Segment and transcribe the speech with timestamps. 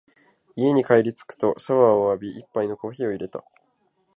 [0.55, 3.43] 家に帰りつくとシャワーを浴び、一杯のコーヒーを淹れた。